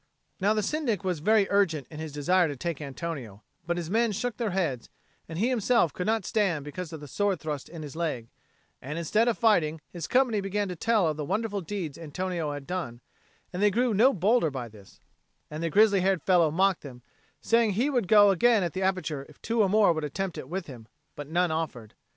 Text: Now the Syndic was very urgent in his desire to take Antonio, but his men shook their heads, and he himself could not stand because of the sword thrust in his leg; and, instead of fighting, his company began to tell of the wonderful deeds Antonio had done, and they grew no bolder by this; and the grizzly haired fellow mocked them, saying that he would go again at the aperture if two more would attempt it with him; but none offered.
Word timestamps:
Now 0.39 0.55
the 0.55 0.63
Syndic 0.63 1.03
was 1.03 1.19
very 1.19 1.45
urgent 1.51 1.85
in 1.91 1.99
his 1.99 2.11
desire 2.11 2.47
to 2.47 2.55
take 2.55 2.81
Antonio, 2.81 3.43
but 3.67 3.77
his 3.77 3.87
men 3.87 4.11
shook 4.11 4.37
their 4.37 4.49
heads, 4.49 4.89
and 5.29 5.37
he 5.37 5.49
himself 5.49 5.93
could 5.93 6.07
not 6.07 6.25
stand 6.25 6.65
because 6.65 6.91
of 6.91 7.01
the 7.01 7.07
sword 7.07 7.39
thrust 7.39 7.69
in 7.69 7.83
his 7.83 7.95
leg; 7.95 8.27
and, 8.81 8.97
instead 8.97 9.27
of 9.27 9.37
fighting, 9.37 9.79
his 9.91 10.07
company 10.07 10.41
began 10.41 10.67
to 10.69 10.75
tell 10.75 11.07
of 11.07 11.17
the 11.17 11.23
wonderful 11.23 11.61
deeds 11.61 11.99
Antonio 11.99 12.51
had 12.51 12.65
done, 12.65 12.99
and 13.53 13.61
they 13.61 13.69
grew 13.69 13.93
no 13.93 14.11
bolder 14.11 14.49
by 14.49 14.67
this; 14.67 14.99
and 15.51 15.61
the 15.61 15.69
grizzly 15.69 16.01
haired 16.01 16.23
fellow 16.23 16.49
mocked 16.49 16.81
them, 16.81 17.03
saying 17.39 17.69
that 17.69 17.75
he 17.75 17.91
would 17.91 18.07
go 18.07 18.31
again 18.31 18.63
at 18.63 18.73
the 18.73 18.81
aperture 18.81 19.27
if 19.29 19.39
two 19.39 19.69
more 19.69 19.93
would 19.93 20.03
attempt 20.03 20.35
it 20.35 20.49
with 20.49 20.65
him; 20.65 20.87
but 21.15 21.27
none 21.27 21.51
offered. 21.51 21.93